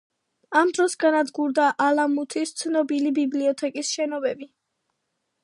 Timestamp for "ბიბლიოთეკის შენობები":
3.19-4.51